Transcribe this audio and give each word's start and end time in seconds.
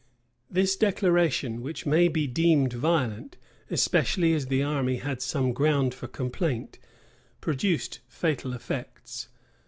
This 0.49 0.75
declaration, 0.75 1.61
which 1.61 1.85
may 1.85 2.07
be 2.07 2.25
deemed 2.25 2.73
violent, 2.73 3.37
especially 3.69 4.33
as 4.33 4.47
the 4.47 4.63
army 4.63 4.95
had 4.95 5.21
some 5.21 5.53
ground 5.53 5.93
for 5.93 6.07
complaint, 6.07 6.79
produced 7.39 7.99
fatal 8.07 8.53
effects. 8.53 9.27